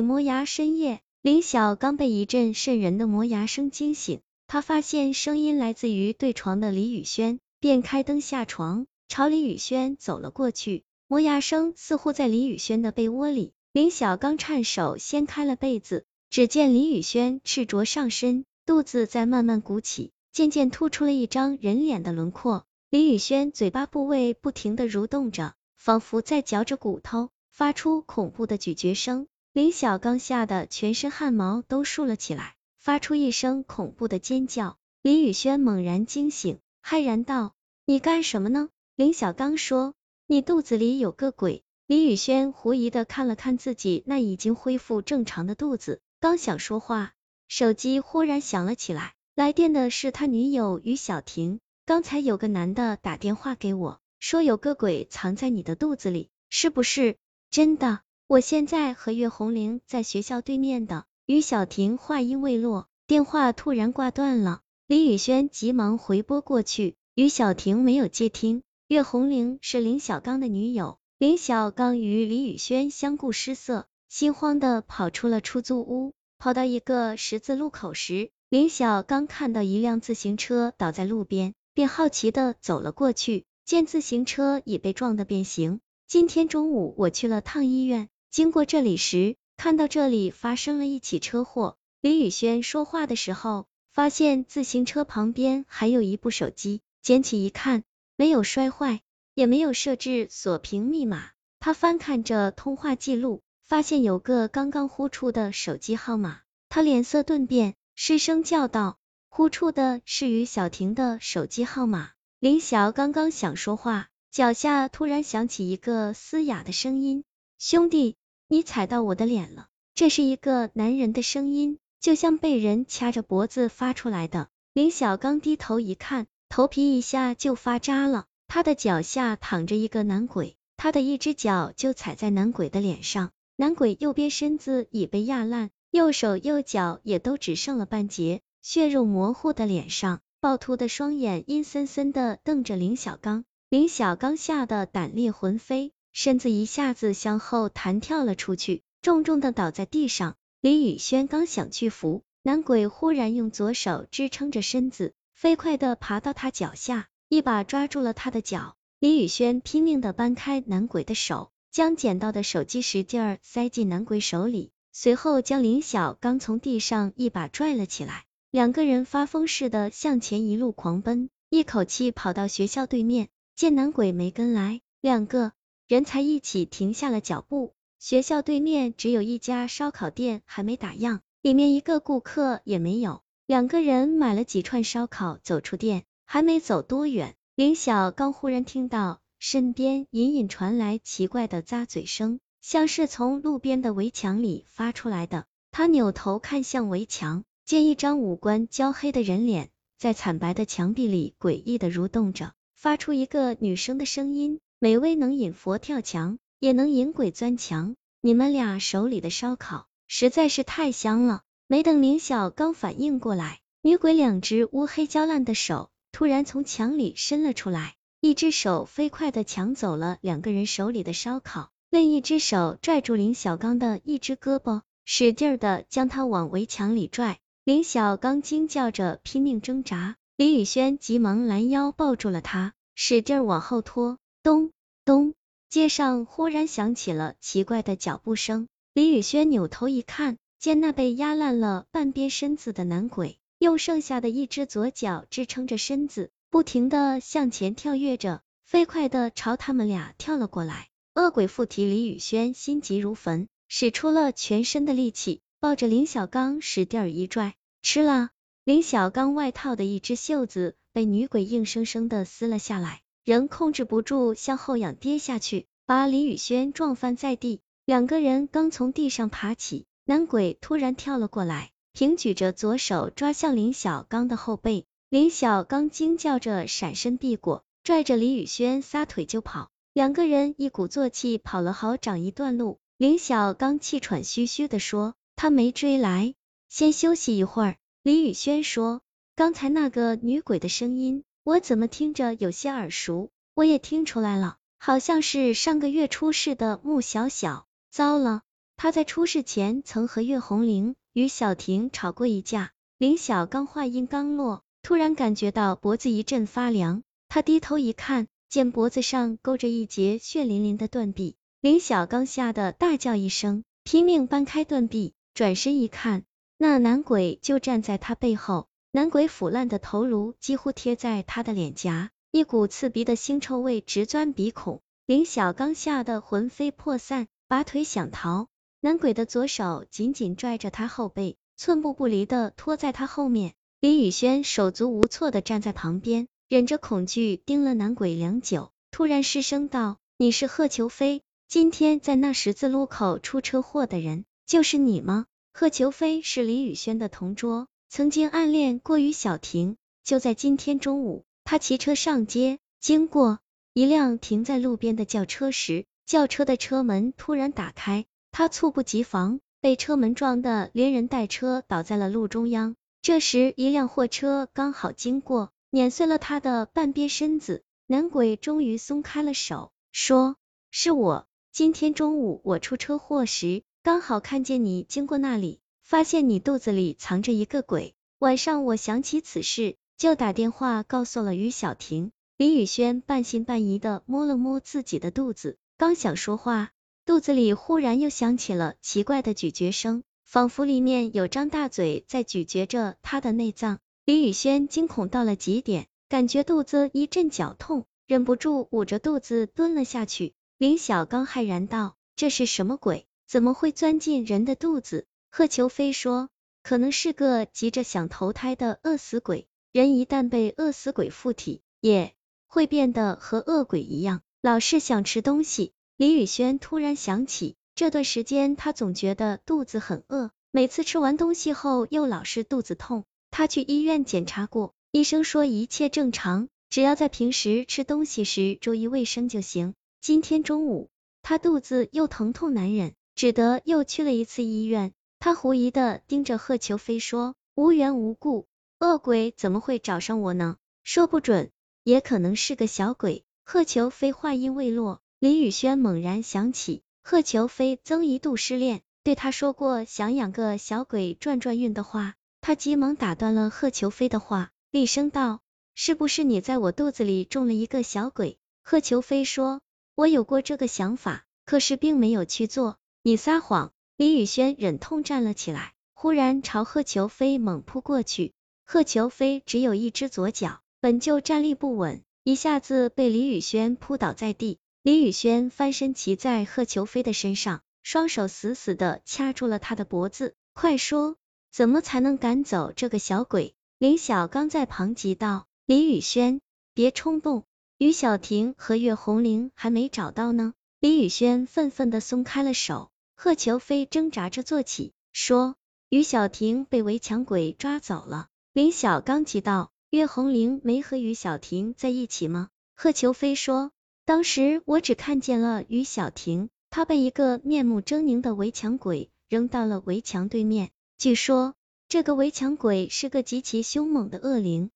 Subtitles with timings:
[0.00, 10.84] 磨牙深夜，林晓刚被一阵渗人的磨牙声惊醒，他发现声音来自于对床的李宇轩，便开灯下床，朝李宇轩走了过去。
[11.08, 22.64] 磨牙声似乎在李宇轩的被窝里，林晓刚颤手掀开了被子，只见李宇轩赤着上身，肚子在慢慢鼓起，渐渐突出了一张人脸的轮廓。
[22.90, 29.28] 李宇轩嘴巴部位不停的蠕动着，仿佛在嚼着骨头，发出恐怖的咀嚼声。
[29.56, 34.76] 林小刚吓得全身汗毛都竖了起来，发出一声恐怖的尖叫。
[35.00, 37.54] 李宇轩猛然惊醒，骇然道
[37.86, 39.94] ：“你干什么呢？”林小刚说
[40.28, 47.14] ：“你肚子里有个鬼。”李宇轩狐疑的看了看自己那已经恢复正常的肚子，刚想说话，
[47.48, 51.60] 手机忽然响了起来，来电的是他女友于小婷。
[51.86, 57.16] 刚才有个男的打电话给我，说有个鬼藏在你的肚子里，是不是
[57.50, 58.00] 真的？
[58.28, 61.04] 我现在和岳红玲在学校对面的。
[61.26, 64.62] 于小婷话音未落，电话突然挂断了。
[64.88, 68.64] 李宇轩急忙回拨过去，于小婷没有接听。
[68.88, 76.12] 岳红玲是林小刚的女友，林小刚与李宇轩相顾失色，心慌的跑出了出租屋。
[76.36, 85.78] 跑到一个十字路口时，林小刚看到一辆自行车倒在路边，便好奇的走了过去，见自行车已被撞得变形。
[86.08, 88.08] 今天中午我去了趟医院。
[88.36, 91.78] 经过这里时，看到这里发生了一起车祸。
[92.02, 97.82] 李宇轩说话的时候，发现自行车旁边还有一部手机，捡起一看，
[98.14, 99.00] 没有摔坏，
[99.32, 101.30] 也没有设置锁屏密码。
[101.60, 108.98] 他翻看着通话记录，发现有个刚刚呼出的手机号码，他脸色顿变，失声叫道
[109.30, 117.24] ：“呼出的是于小婷的手机号码。”林晓刚刚想说话，脚下突然响起一个嘶哑的声音
[117.58, 119.66] ：“兄弟。”你踩到我的脸了，
[119.96, 124.48] 这是一个男人的声音，就像被人掐着脖子发出来的。
[124.72, 128.26] 林小刚低头一看，头皮一下就发扎了。
[128.46, 143.44] 他的脚下躺着一个男鬼，他的一只脚就踩在男鬼的脸上，男鬼右边身子已被压烂，右手右脚也都只剩了半截，血肉模糊的脸上，暴突的双眼阴森森的瞪着林小刚。
[143.68, 145.92] 林小刚吓得胆裂魂飞。
[146.18, 150.36] 身子一下子向后弹跳了出去，重重的倒在地上。
[150.62, 158.76] 李宇轩刚想去扶，男鬼忽然用左手支撑着身子，飞快的爬到他脚下，一把抓住了他的脚。
[158.98, 168.24] 李宇轩拼命的扳开男鬼的手，将捡到的手机使劲儿塞进男鬼手里，随后将林小刚从地上一把拽了起来。
[168.50, 175.52] 两个人发疯似的向前一路狂奔，一口气跑到学校对面，见男鬼没跟来，两个。
[175.88, 177.74] 人才一起停下了脚步。
[177.98, 183.22] 学校对面只有一家烧烤店还没打烊，里面一个顾客也没有。
[183.46, 195.46] 两个人买了几串烧烤，走出店，还没走多远，林晓刚忽然听到身边隐隐传来奇怪的咂嘴声，像是从路边的围墙里发出来的。
[195.70, 204.58] 他扭头看向围墙，见一张五官焦黑的人脸在惨白的墙壁里诡异的蠕动着，发出一个女生的声音。
[204.78, 207.96] 美味能引佛跳墙，也能引鬼钻墙。
[208.20, 211.40] 你们俩手里的烧烤实在是太香了。
[211.66, 227.38] 没等林晓刚反应过来，女鬼两只乌黑焦烂的手突然从墙里伸了出来，一只手飞快的抢走了两个人手里的烧烤，另一只手拽住林小刚的一只胳膊，使劲的将他往围墙里拽。
[227.64, 234.18] 林小刚惊叫着拼命挣扎，李宇轩急忙拦腰抱住了他，使劲往后拖。
[234.46, 234.70] 咚
[235.04, 235.34] 咚，
[235.68, 238.68] 街上忽然响起了奇怪的脚步声。
[238.94, 250.90] 李宇轩扭头一看，见那被压烂了半边身子的男鬼，用剩下的一只左脚支撑着身子，不停的向前跳跃着，飞快的朝他们俩跳了过来。
[251.16, 258.30] 恶鬼附体，李宇轩心急如焚，使出了全身的力气，抱着林小刚使劲一拽，吃了。
[258.62, 263.02] 林小刚外套的一只袖子被女鬼硬生生的撕了下来。
[263.26, 267.60] 人控制不住向后仰跌下去，把李宇轩撞翻在地。
[267.84, 274.86] 两个人刚从地上爬起，男鬼突然跳了过来，平举着左手抓向林小刚的后背。
[275.08, 279.70] 林小刚惊叫着闪身避过，拽着李宇轩撒腿就跑。
[279.92, 282.78] 两个人一鼓作气跑了好长一段路。
[282.96, 286.36] 林小刚气喘吁吁的说：“他没追来，
[286.68, 289.00] 先休息一会儿。”李宇轩说
[289.34, 293.30] ：“刚才那个女鬼的声音。”我怎么听着有些耳熟？
[293.54, 297.68] 我也听出来了，好像是上个月出事的穆小小。
[297.88, 298.42] 糟了，
[298.76, 302.72] 他在出事前曾和岳红玲、与小婷吵过一架。
[302.98, 311.36] 林小刚话音刚落，突然感觉到脖子一阵发凉，他低头一看，见脖子上勾着一截血淋淋的断臂。
[311.60, 316.24] 林小刚吓得大叫一声，拼命搬开断臂，转身一看，
[316.58, 318.66] 那男鬼就站在他背后。
[318.96, 324.80] 男鬼腐烂的头颅几乎贴在他的脸颊，一股刺鼻的腥臭味直钻鼻孔。
[325.04, 328.48] 林小刚吓得魂飞魄散，拔腿想逃。
[328.80, 333.52] 男鬼的左手紧紧拽着他后背，寸步不离的拖在他后面。
[333.80, 347.68] 李宇轩手足无措的站在旁边，忍着恐惧盯了男鬼良久，突然失声道：“你是贺秋飞，今天在那十字路口出车祸的人，就是你吗？”贺秋飞是李宇轩的同桌。
[347.88, 353.38] 曾经暗恋过于小婷，就在今天中午，他骑车上街，经过
[353.72, 362.76] 一辆停在路边的轿车时，轿车的车门突然打开，他猝不及防，被车门撞得连人带车倒在了路中央。
[363.02, 367.62] 这时，一辆货车刚好经过，碾碎了他的半边身子。
[367.86, 370.36] 男鬼终于松开了手，说
[370.72, 382.10] ：“是我，今天中午我出车祸时，刚好看见你经过那里。”发现你肚子里藏着一个鬼，晚上我想起此事，就打电话告诉了于小婷。
[382.36, 386.72] 李宇轩半信半疑的摸了摸自己的肚子，刚想说话，
[387.04, 393.78] 肚子里忽然又响起了奇怪的咀嚼声，仿佛里面有张大嘴在咀嚼着他的内脏。
[394.04, 400.34] 李宇轩惊恐到了极点，感觉肚子一阵绞痛，忍不住捂着肚子蹲了下去。
[400.58, 403.06] 林小刚骇然道：“这是什么鬼？
[403.28, 406.30] 怎么会钻进人的肚子？”贺秋飞说，
[406.62, 409.48] 可能是个急着想投胎的饿死鬼。
[409.72, 412.14] 人一旦被饿死鬼附体，也
[412.46, 415.72] 会变得和恶鬼一样，老是想吃东西。
[415.98, 423.04] 李宇轩突然想起，这段时间他总觉得肚子很饿，每次吃完东西后又老是肚子痛。
[423.30, 429.74] 他去医院检查过，医生说一切正常，只要在平时吃东西时注意卫生就行。
[430.00, 430.88] 今天中午，
[431.20, 434.92] 他肚子又疼痛难忍，只得又去了一次医院。
[435.18, 438.46] 他狐疑的盯着贺秋飞说：“无缘无故，
[438.78, 440.56] 恶鬼怎么会找上我呢？
[440.84, 441.50] 说不准，
[441.82, 452.14] 也可能是个小鬼。”贺秋飞话音未落，林宇轩猛然想起贺秋飞曾一度失恋，对他说过想养个小鬼转转运的话。
[452.40, 455.40] 他急忙打断了贺秋飞的话，厉声道
[455.74, 459.60] ：“是不是你在我肚子里种了一个小鬼？”贺秋飞说
[459.94, 463.72] ：“我有过这个想法，可是并没有去做。”你撒谎。
[463.98, 468.34] 李宇轩忍痛站了起来，忽然朝贺秋飞猛扑过去。
[468.66, 474.58] 贺秋飞只有一只左脚，本就站立不稳，一下子被李宇轩扑倒在地。
[474.82, 480.34] 李宇轩翻身骑在贺秋飞的身上，双手死死的掐住了他的脖子。
[480.52, 481.16] 快说，
[481.50, 483.54] 怎么才能赶走这个小鬼？
[483.78, 486.42] 林晓刚在旁急道：“李宇轩，
[486.74, 487.44] 别冲动，
[487.78, 492.90] 于小婷和岳红玲还没找到呢。”李宇轩愤愤的松开了手。
[493.18, 495.56] 贺秋飞挣扎着坐起，说
[495.88, 503.72] ：“于小婷被围墙鬼抓走了。”林小刚急道：“岳红玲没和于小婷在一起吗？”贺秋飞说
[504.04, 510.70] ：“当时我只看见了于小婷，她被一个面目狰狞的围墙鬼扔到了围墙对面。
[510.98, 511.54] 据说
[511.88, 514.70] 这个围墙鬼是个极其凶猛的恶灵，